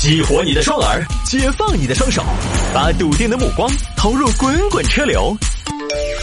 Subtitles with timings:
[0.00, 2.24] 激活你的双耳，解放你的双手，
[2.72, 5.36] 把笃定的目光投入滚滚车流。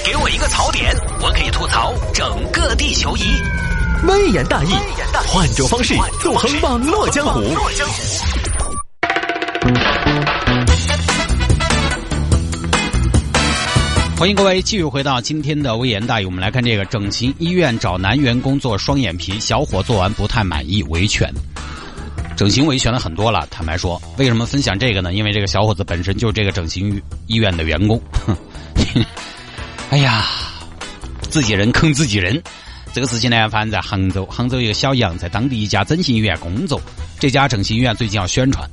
[0.03, 3.21] 给我一个槽点，我可以吐槽整个地球仪。
[4.08, 4.70] 微言大义，
[5.28, 7.40] 换种方式纵横网络江湖。
[14.18, 21.32] 欢迎各位继续回到今天的微言大义，我们来看这个整形医院找男员工做双眼皮，小伙做完不太满意，维权。
[22.38, 25.11] 整形维权了很多了，坦白说，为什么分享这个呢？
[25.11, 28.00] 因为这个小伙子本身就是这个整形医院的员工。
[29.89, 30.23] 哎呀，
[31.31, 32.39] 自己人坑自己人，
[32.94, 34.23] 这个事情呢，发生在杭州。
[34.28, 36.80] 杭州一个小杨在当地一家整形医院工作，
[37.19, 38.69] 这家整形医院最近要宣传。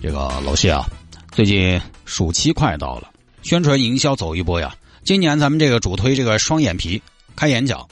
[0.00, 0.86] 这个老谢啊，
[1.32, 3.08] 最近暑期快到了，
[3.42, 4.72] 宣传营销走一波呀。
[5.02, 7.02] 今年咱们这个主推这个双眼皮
[7.34, 7.88] 开眼角。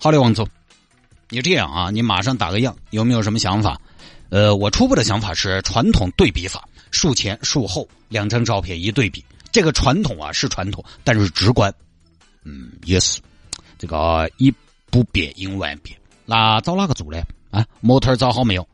[0.00, 0.48] 好嘞，王总，
[1.28, 3.80] 你这样啊，你马上打个样，有没有什么想法？
[4.30, 11.72] 呃，我初步的想法是传统对比法，术前术后两张照片一对比，这个传统啊是传统，但是直观，
[12.44, 13.20] 嗯，也是，
[13.78, 14.52] 这个以
[14.90, 15.98] 不变应万变。
[16.26, 17.22] 那找哪个做呢？
[17.50, 18.68] 啊，模特找好没有？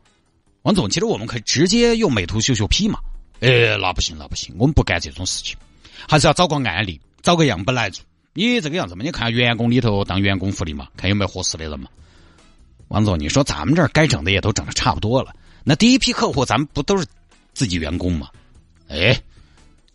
[0.63, 2.99] 王总，其实我们可以直接用美图秀秀 P 嘛。
[3.39, 5.55] 哎，那不行，那不行，我们不干这种事情，
[6.07, 8.03] 还是要找个案例，找个样本来做。
[8.33, 11.87] 你这个样子嘛，你看员工里头当员工福利嘛，看有没有合适的人嘛。
[12.89, 15.33] 王总，你说咱们这儿该整的也都整的差不多了。
[15.67, 17.03] 那第一批客户，咱们不都是
[17.53, 18.29] 自己员工吗？
[18.87, 19.19] 哎，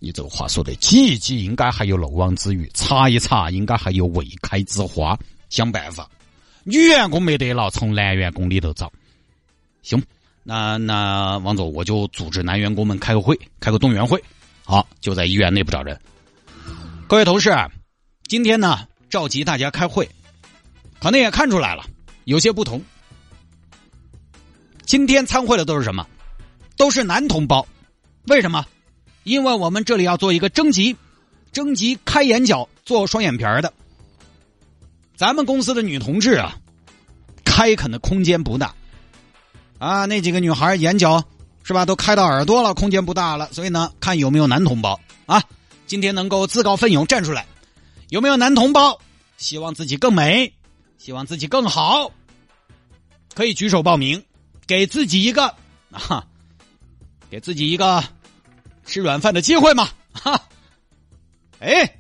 [0.01, 5.17] 你这个话说的，挤一挤应该还有漏网之鱼，查一查应该还有未开之花，
[5.49, 6.11] 想办法。
[6.65, 8.93] 女员工没得了，从男员工里头找。
[9.83, 10.03] 行，
[10.43, 14.21] 那那王总，我就组织男员工们开个会，开个动员会。
[14.65, 15.99] 好，就在医院内部找人。
[17.07, 17.51] 各位同事，
[18.25, 20.09] 今天呢召集大家开会，
[21.01, 21.87] 可能也看出来了，
[22.25, 22.83] 有些不同。
[24.91, 26.05] 今天参会的都是什么？
[26.77, 27.65] 都是男同胞。
[28.27, 28.67] 为什么？
[29.23, 30.97] 因为我们这里要做一个征集，
[31.53, 33.73] 征集开眼角做双眼皮儿的。
[35.15, 36.57] 咱们公司的女同志啊，
[37.45, 38.75] 开垦的空间不大
[39.79, 40.07] 啊。
[40.07, 41.23] 那几个女孩眼角
[41.63, 43.49] 是吧，都开到耳朵了，空间不大了。
[43.53, 45.41] 所以呢，看有没有男同胞啊，
[45.87, 47.47] 今天能够自告奋勇站出来，
[48.09, 48.99] 有没有男同胞
[49.37, 50.53] 希望自己更美，
[50.99, 52.11] 希望自己更好，
[53.37, 54.21] 可以举手报名。
[54.71, 55.53] 给自己一个
[55.91, 56.25] 啊，
[57.29, 58.05] 给自己一个
[58.87, 59.89] 吃软饭的机会嘛！
[60.13, 60.41] 哈，
[61.59, 61.99] 哎，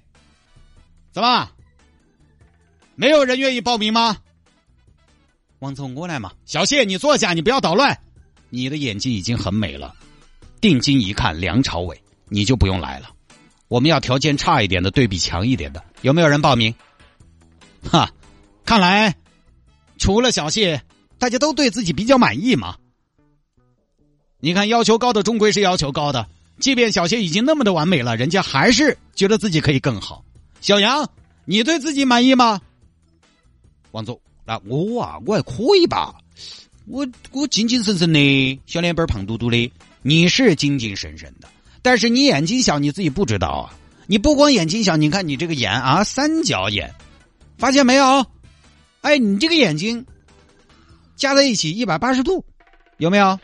[1.10, 1.50] 怎么
[2.94, 4.18] 没有人愿意报名吗？
[5.58, 6.32] 王总过来嘛！
[6.46, 8.00] 小谢，你坐下，你不要捣乱。
[8.50, 9.92] 你的眼睛已经很美了，
[10.60, 13.10] 定睛一看，梁朝伟，你就不用来了。
[13.66, 16.72] 我们要条件差一点的，对比强一点的，有没有人报名？
[17.90, 18.12] 哈，
[18.64, 19.16] 看来
[19.98, 20.80] 除了小谢。
[21.20, 22.76] 大家都对自己比较满意嘛？
[24.40, 26.26] 你看，要求高的终归是要求高的。
[26.58, 30.24] 即便小谢已经那么的完美了，人家还是觉得自己可以更好。
[30.62, 31.06] 小杨，
[31.44, 32.58] 你对自己满意吗？
[33.90, 36.14] 王总，那我啊，我还可以吧？
[36.86, 39.70] 我我精精神神的，小脸板胖嘟嘟的。
[40.00, 41.48] 你是精精神神的，
[41.82, 43.76] 但是你眼睛小，你自己不知道啊。
[44.06, 46.90] 你不光眼睛小，你看你这个眼啊，三角眼，
[47.58, 48.24] 发现没有？
[49.02, 50.06] 哎，你这个眼睛。
[51.20, 52.42] 加在一起一百八十度，
[52.96, 53.38] 有没有？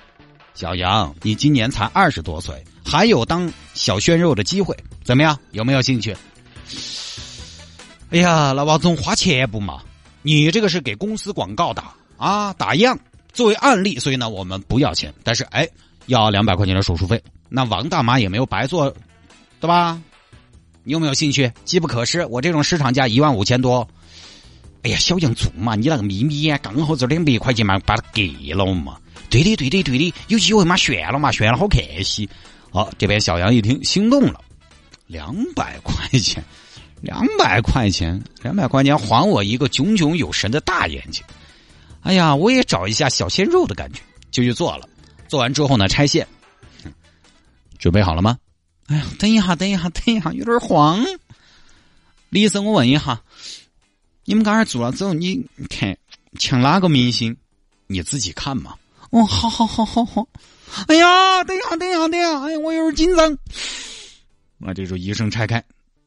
[0.55, 5.39] 小杨，你今年才二十多岁，还有当小鲜肉的机会，怎么样？
[5.51, 6.17] 有没有兴趣？
[8.09, 9.83] 哎呀，老王总花钱不嘛？
[10.23, 12.99] 你这个是给公司广告打啊，打样
[13.35, 15.69] 作为案例，所以呢，我们不要钱，但是哎，
[16.07, 17.23] 要两百块钱的手术费。
[17.51, 18.91] 那王大妈也没有白做，
[19.61, 20.01] 对吧？
[20.83, 21.53] 你有没有兴趣？
[21.67, 23.87] 机不可失，我这种市场价一万五千多。
[24.87, 28.97] 哎呀，小杨做嘛，你那个秘密呀，刚好这两百块钱嘛，把它给了嘛。
[29.29, 32.29] 对的，对的，对的，有机会嘛，炫了嘛，炫了好看些。
[32.71, 34.41] 好，这边小杨一听心动了，
[35.09, 36.41] 两百块钱，
[37.03, 41.21] 两百块钱，两百块钱还我一个炯炯有神的大眼睛。
[42.03, 44.89] 哎呀，我也找一下小鲜肉的感觉，就去做了。
[45.27, 46.25] 做完之后呢，拆线，
[47.77, 48.39] 准备好了吗？
[48.87, 51.05] 哎呀，等一下，等一下，等一下，有点慌。
[52.29, 53.21] 李医生，我问一下。
[54.27, 55.97] 你们刚才做了之后，你看
[56.39, 57.35] 像哪个明星？
[57.87, 58.75] 你自己看嘛。
[59.11, 60.27] 哦，好好好好好。
[60.89, 63.39] 哎呀，等一下，等一下，等一下，哎呀，我有点紧张。
[64.59, 65.63] 那这时候医生拆开，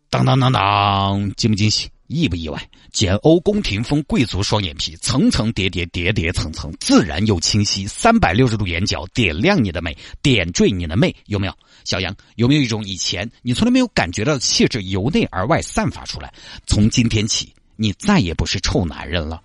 [0.10, 1.90] 当当当当，惊不惊喜？
[2.08, 2.62] 意不意外？
[2.92, 7.88] 简欧宫廷风贵族双眼皮，层层叠叠，叠叠层层，自然又清晰。
[7.88, 11.54] 三百六十度眼角，点亮你的美，点缀你的媚，有没有？
[11.86, 16.34] 小杨，有没有一种以前你从来没有感觉到的气质，由内而外散发出来？
[16.68, 17.54] 从今天起。
[17.82, 19.42] 你再也不是臭男人了，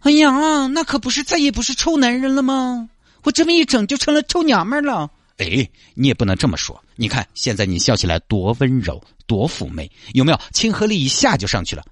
[0.00, 2.90] 哎呀，那可不是再也不是臭男人了吗？
[3.22, 5.10] 我这么一整就成了臭娘们了。
[5.38, 6.78] 哎，你也不能这么说。
[6.94, 10.38] 你看现在你笑起来多温柔，多妩媚，有没有？
[10.52, 11.82] 亲和力一下就上去了。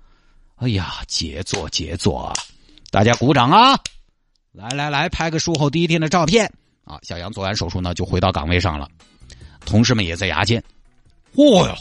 [0.57, 2.35] 哎呀，杰作杰作，
[2.91, 3.81] 大家鼓掌啊！
[4.53, 6.53] 来来来，拍个术后第一天的照片
[6.85, 6.99] 啊！
[7.03, 8.87] 小杨做完手术呢，就回到岗位上了。
[9.65, 10.63] 同事们也在牙尖。
[11.35, 11.75] 嚯哟，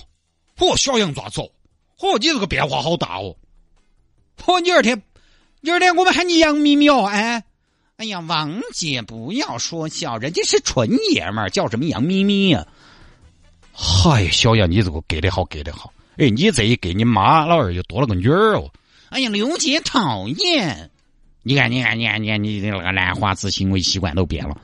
[0.58, 1.52] 嚯，小杨咋走？
[2.00, 3.36] 嚯，你这个变化好大哦！
[4.38, 5.02] 嚯，你二天，
[5.62, 7.44] 你二天我们喊你杨咪咪哦，哎。
[7.98, 12.68] 哎呀，王姐不要说笑，人家是纯爷们儿，叫什么杨咪咪呀？
[13.72, 15.94] 嗨，小杨，你这个给的好，给的好。
[16.18, 18.70] 哎，你这一给你妈老二又多了个女儿哦。
[19.12, 20.92] 哎呀，刘姐讨厌！
[21.42, 24.60] 你看，你看，你看，你看，你的那个兰花指行为习惯都变了。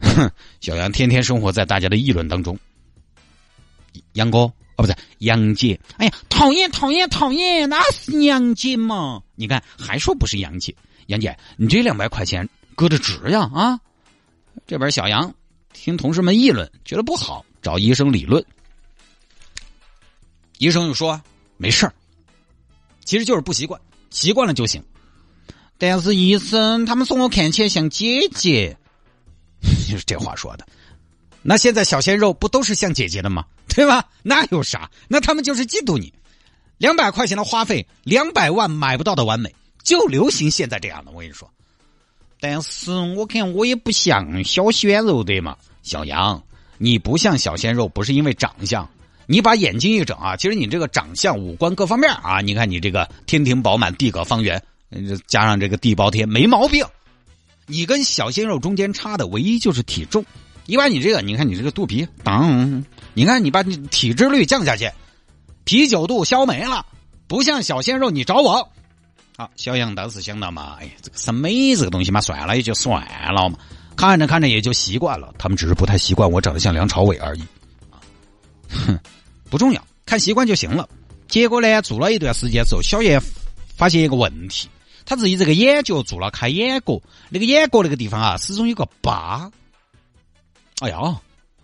[0.00, 0.30] 哼，
[0.60, 2.58] 小杨天天生活在大家的议论当中。
[4.14, 5.78] 杨哥，哦，不是杨姐。
[5.98, 9.20] 哎呀，讨厌，讨厌，讨厌，那是杨姐嘛？
[9.34, 10.74] 你看，还说不是杨姐。
[11.08, 13.80] 杨姐，你这两百块钱搁着值呀啊！
[14.66, 15.34] 这边小杨
[15.72, 18.44] 听同事们议论，觉得不好，找医生理论。
[20.58, 21.20] 医生又说
[21.56, 21.92] 没事儿，
[23.04, 23.80] 其实就是不习惯，
[24.10, 24.82] 习惯了就行。
[25.76, 28.76] 但是医生他们说我看起来像姐姐，
[29.88, 30.66] 就 是这话说的。
[31.42, 33.44] 那现在小鲜肉不都是像姐姐的吗？
[33.68, 34.04] 对吧？
[34.22, 34.90] 那有啥？
[35.06, 36.12] 那他们就是嫉妒你。
[36.78, 39.54] 两百块钱的花费，两百万买不到的完美。
[39.82, 41.50] 就流行现在这样的，我跟你说。
[42.40, 46.40] 但是我看我也不像小鲜肉对吗，小杨，
[46.76, 48.88] 你不像小鲜肉，不是因为长相，
[49.26, 54.62] 你把眼睛一整啊，其实你这个长相、五官各方面啊，你看你这个天庭饱满、地阁方圆，
[55.26, 56.84] 加上这个地包天，没毛病。
[57.66, 60.24] 你跟小鲜肉中间差的唯一就是体重。
[60.68, 62.84] 一般你这个，你看你这个肚皮，当，
[63.14, 64.92] 你看你把你体脂率降下去，
[65.64, 66.84] 啤酒肚消没了，
[67.26, 68.70] 不像小鲜肉，你找我。
[69.38, 73.56] 好，小杨当时想到嘛，哎，这个审美这个东西嘛，算了也就算了嘛，
[73.96, 75.32] 看着看着也就习惯了。
[75.38, 77.40] 他们只是不太习惯我长得像梁朝伟而已，
[77.90, 77.96] 啊，
[78.68, 78.98] 哼，
[79.48, 80.86] 不重要，看习惯就行了。
[81.28, 83.18] 结果呢，做了一段时间之后，小叶
[83.74, 84.68] 发现一个问题，
[85.06, 87.00] 他自己这个眼角做了开眼角，
[87.30, 89.50] 那个眼角那个地方啊，始终有个疤。
[90.80, 91.20] 哎呀，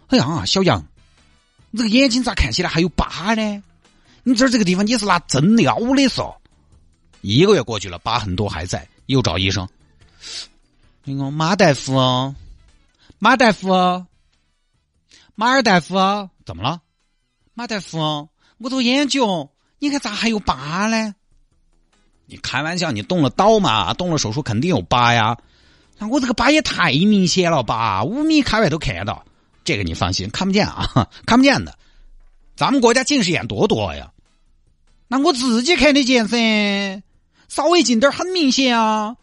[0.09, 0.85] 哎呀，小杨，
[1.71, 3.63] 你这个眼睛咋看起来还有疤呢？
[4.25, 6.35] 你这儿这个地方你是拿针撩的嗦？
[7.21, 9.69] 一个月过去了，疤痕都还在，又找医生。
[11.05, 12.35] 那个马大夫，
[13.19, 14.07] 马大夫，
[15.35, 16.81] 马尔大夫，怎么了？
[17.55, 18.29] 马大夫，
[18.59, 21.15] 我做眼角，你看咋还有疤呢？
[22.27, 23.95] 你开玩笑，你动了刀嘛？
[23.95, 25.37] 动了手术肯定有疤呀。
[25.99, 28.03] 那我这个疤也太明显了吧？
[28.05, 29.25] 五米开外都看到。
[29.65, 31.77] 这个你放心，看不见啊， 看不见的。
[32.57, 34.11] 咱们国家近视眼多多呀。
[35.09, 37.03] 那我自己看得见噻。
[37.49, 39.17] 稍微近点很明显啊，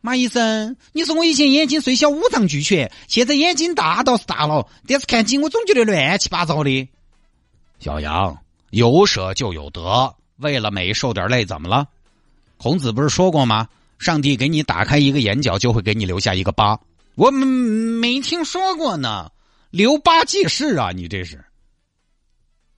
[0.00, 6.88] 马医生，你说我以前眼睛虽小五脏俱全，现在眼睛大倒是大了，但是看近我总觉得乱七八糟的。
[7.80, 8.38] 小杨，
[8.70, 11.88] 有舍就有得，为了美受点累怎么了？
[12.58, 13.68] 孔子不是说过吗？
[13.98, 16.78] 上帝给你打开一个眼角，就会给你留下一个疤。
[17.14, 19.30] 我没没听说过呢，
[19.70, 21.44] 留疤记事啊，你这是。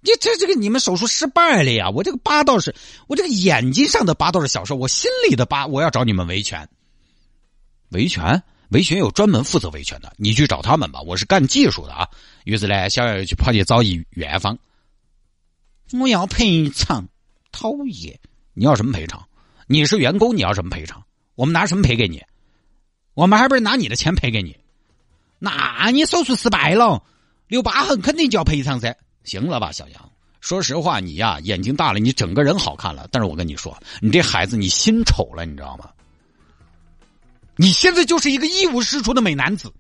[0.01, 1.91] 你这这个你们手术失败了呀！
[1.91, 2.73] 我这个疤倒是，
[3.09, 6.69] 我这个眼睛上的疤倒是小事，我心里的疤我要找你们维权。
[7.89, 8.41] 维权？
[8.71, 11.01] 维权有专门负责维权的，你去找他们吧。
[11.01, 12.09] 我是干技术的啊。
[12.45, 14.57] 于是呢，小杨就跑去找一院方。
[15.99, 17.09] 我要赔偿，
[17.51, 18.21] 讨厌！
[18.55, 19.27] 你要什么赔偿？
[19.67, 21.03] 你是员工，你要什么赔偿？
[21.39, 22.21] 我们拿什么赔给你？
[23.15, 24.59] 我们还不是拿你的钱赔给你？
[25.39, 27.01] 那你手术失败了，
[27.47, 28.97] 留疤痕肯定就要赔偿噻。
[29.23, 30.13] 行了吧，小杨。
[30.41, 33.07] 说实话，你呀，眼睛大了，你整个人好看了。
[33.13, 35.89] 但是我跟你说，你这孩子，你心丑了，你知道吗？
[37.55, 39.73] 你现在就是一个一无是处的美男子。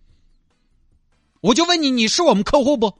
[1.40, 2.96] 我就问你，你是我们客户不？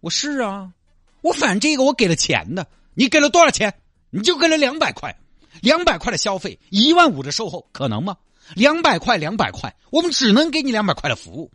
[0.00, 0.72] 我是啊，
[1.20, 2.66] 我反正这个我给了钱的。
[2.94, 3.72] 你给了多少钱？
[4.10, 5.16] 你就给了两百块，
[5.60, 8.16] 两百块的消费，一万五的售后，可能吗？
[8.54, 11.50] 两百块，两百块，我们只能给你两百块的服务。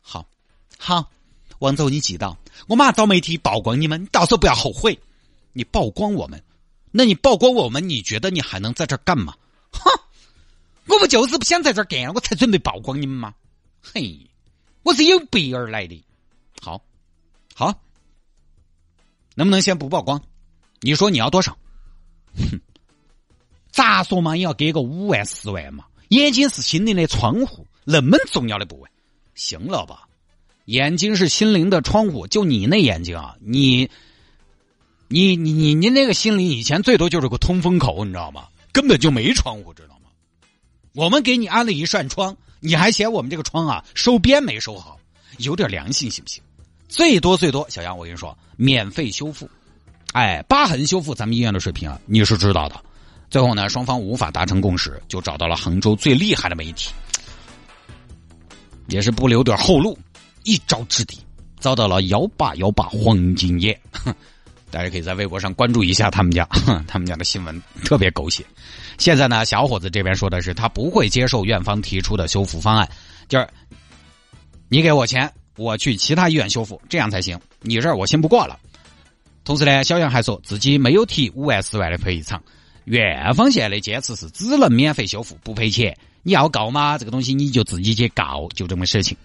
[0.00, 0.26] 好，
[0.78, 1.10] 好。
[1.58, 4.98] 王总，你记到，我马上找媒体曝光你们，你到时候不要后悔。
[5.52, 6.42] 你曝光我们，
[6.90, 9.36] 那你曝光我们，你觉得你还能在这儿干吗？
[9.70, 9.88] 哼，
[10.86, 13.32] 我不就是不想在这儿干，我才准备曝光你们吗？
[13.80, 14.28] 嘿，
[14.82, 16.04] 我是有备而来的。
[16.60, 16.82] 好，
[17.54, 17.80] 好，
[19.36, 20.20] 能不能先不曝光？
[20.80, 21.56] 你说你要多少？
[22.34, 22.60] 哼，
[23.72, 25.84] 咋说嘛，也要给个五万、十万嘛。
[26.08, 28.88] 眼睛是心灵的窗户，那么重要的部位，
[29.34, 30.06] 行了吧？
[30.66, 33.90] 眼睛是心灵的窗户，就你那眼睛啊，你，
[35.08, 38.46] 你你你你那个心灵以前最多就是个通风口，你知道吗？
[38.72, 40.10] 根本就没窗户，知道吗？
[40.92, 44.98] 我们给你安了一扇窗，你还嫌我们这个窗啊收边没收好，
[45.38, 46.42] 有点良心行不行？
[46.88, 49.48] 最多最多，小杨，我跟你说，免费修复。
[50.12, 52.78] 哎，疤痕修复，咱们医院的水平啊，你是知道的。
[53.32, 56.92] 最后呢，双方无法达成共识，就找到了杭州最厉害的媒体，
[58.88, 59.98] 也是不留点后路，
[60.44, 61.16] 一招制敌，
[61.58, 63.80] 遭到了幺八幺八黄金叶。
[64.70, 66.46] 大家可以在微博上关注一下他们家，
[66.86, 68.44] 他们家的新闻特别狗血。
[68.98, 72.86] 现在呢，小伙子这边说的是他不会接受院方提出的修复方案，
[73.30, 73.48] 就是
[74.68, 77.40] 你给我钱，我去其他医院修复，这样才行。
[77.62, 78.58] 你这儿我先不挂了。
[79.42, 82.38] 同时呢，小杨还说自己没有提五万、十万的赔偿。
[82.84, 85.96] 院方现在的坚持是只能免费修复，不赔钱。
[86.22, 86.98] 你要告吗？
[86.98, 89.16] 这个东西你就自己去告，就这么事情。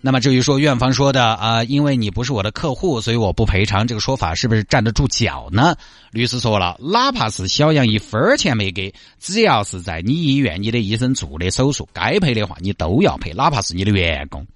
[0.00, 5.74] 那么至于说院方说的啊，因为你不是我的客户，所以我不赔偿，这个说法是不是站得住脚呢？
[6.10, 14.46] 律师说了，哪怕是小杨一分钱没给，只要是在你医院你的医生做的手术，该赔的话你都要赔，哪怕是你的员工。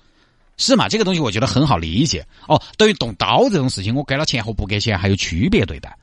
[0.58, 0.88] 是嘛？
[0.88, 2.60] 这个东西我觉得很好理解哦。
[2.76, 5.96] 等于动刀这种事情，我给了钱和不给钱还有区别对待，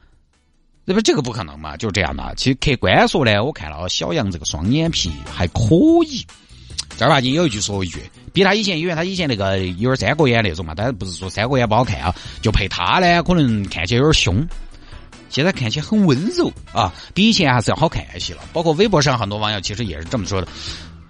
[0.85, 1.75] 那不这个不可能嘛？
[1.75, 2.33] 就这样的。
[2.37, 5.61] 其实客观说呢，我看了小杨这个双眼皮还可
[6.07, 6.25] 以。
[6.95, 7.99] 正儿八经有一句说一句，
[8.31, 14.47] 比他以前，因为他以前那个有点三国眼那种嘛，但是不是说三国眼不好看啊，就配他呢，可能看起来有点凶。
[15.27, 18.43] 现在看起来很温柔啊，比以前还是要好看一些了。
[18.53, 20.47] 包括微博上很多网友其实也是这么说的。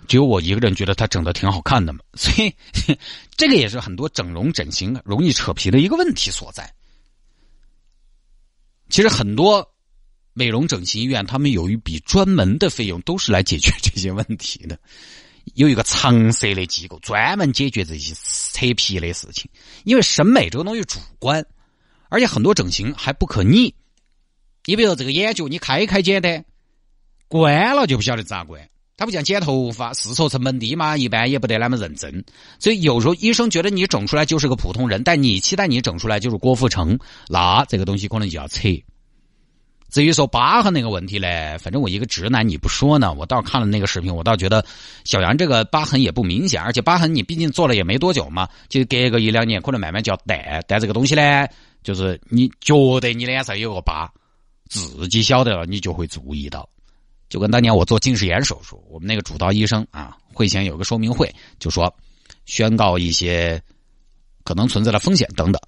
[0.08, 2.51] 只有我一个人觉得他整的挺好看的嘛，所以
[3.36, 6.72] 这个也是很多整容整形容易扯皮的一个问题所在。
[8.95, 9.73] 其实很多
[10.31, 14.79] 美容整形医院，他们有一笔专门的费用，都是来解决这些问题的。
[15.55, 18.13] 有一个常设的机构，专门解决这些
[18.53, 19.51] 扯皮的事情。
[19.83, 21.45] 因为审美这个东西主观，
[22.07, 23.75] 而且很多整形还不可逆。
[24.63, 26.45] 你比如这个眼角，你开开简单，
[27.27, 28.69] 关了就不晓得咋关。
[28.97, 32.23] 他不像剪头发，试错成本低嘛，一般也不得那么认真。
[32.59, 36.97] 所以有时候医生觉得你整出来就是个普通人，但你期待你整出来就是郭富城，
[37.27, 38.69] 那这个东西可能就要扯。
[39.91, 44.65] 至于说疤痕那个问题呢，反正我一个直男你不说呢，我倒看了那个视频，我倒觉得
[45.03, 50.63] 小杨这个疤痕也不明显，而且疤痕你毕竟做了也没多久嘛，就隔个一两年可能慢慢就要淡。
[50.67, 51.47] 但这个东西呢，
[51.83, 54.11] 就是你觉得你脸上有个疤，
[54.69, 56.67] 自己晓得了，你就会注意到。
[57.29, 61.94] 就跟当年我做近视眼手术，我们那个主刀医生啊，会前有个说明会，就说
[62.46, 63.62] 宣告一些
[64.44, 65.62] 可能存在的风险等等。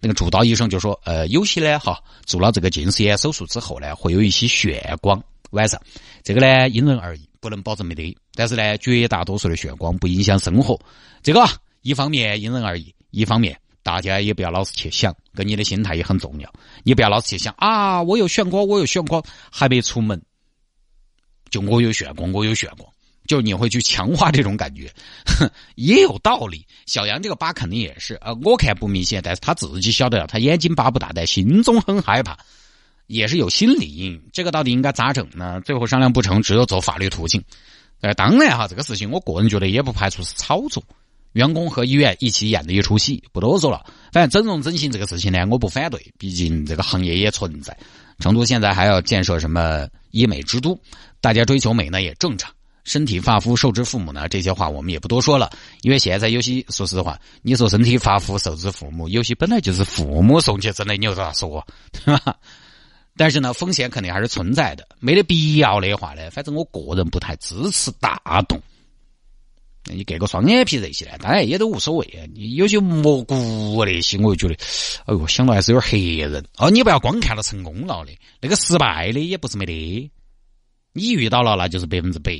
[0.00, 5.80] 那个主刀医生就说，呃，有些呢哈，做了这个近视眼手术之后呢，会有一些眩光，晚上
[6.24, 8.16] 这个呢因人而异，不能保证没得。
[8.34, 10.80] 但是呢，绝大多数的眩光不影响生活。
[11.22, 11.46] 这个
[11.82, 16.52] 一方面因人而异，一方面大家也不要老是去想，跟你的心态也很重要。
[16.82, 20.20] 你不要老是去想啊，我有眩光，我有眩光，还没出门。
[21.52, 22.90] 就我有炫光，我有炫光，
[23.28, 24.90] 就你会去强化这种感觉，
[25.76, 26.66] 也有道理。
[26.86, 32.36] 小杨这个疤肯定也是，呃，我看不明显，但是他自己晓得，他眼睛疤不大，但心中很害怕，
[33.06, 34.22] 也是有心理阴影。
[34.32, 35.60] 这个到底应该咋整呢？
[35.60, 37.44] 最后商量不成，只有走法律途径。
[38.00, 40.82] 呃，当然哈，这个事情我个人觉得也不排除是炒作，
[41.34, 43.84] 员工和医院一起演的一出戏，不多说了。
[44.10, 47.76] 反正整容整形这个事情呢，我不反对，毕竟这个行业也存在。
[48.18, 50.78] 成都现在还要建设什么医美之都？
[51.20, 52.52] 大家追求美呢也正常，
[52.84, 55.50] 身体发肤受之父母呢这些话我们也不多说了，
[55.82, 62.36] 因为现在有些说实话，你说身体发肤受之父母，有些本来就是父母送去，真的你又咋说， 对吧？
[63.16, 68.60] 但是呢，风险肯定还是存在的，没得必要的话呢，反正我个人不太支持大动。
[69.86, 72.30] 那你割个双眼皮这些呢，当然也都无所谓。
[72.34, 73.34] 你有些蘑菇
[73.84, 74.64] 那些，我就觉得，
[75.06, 76.44] 哎呦，想到还是有点吓人。
[76.58, 80.10] 哦，你不要光看到成功了的，那个失败的也不是没得。
[80.92, 82.32] 你遇到了，那就是百分之百。